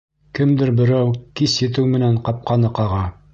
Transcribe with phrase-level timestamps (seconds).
[0.37, 3.05] Кемдер берәү кис етеү менән ҡапҡаны ҡаға.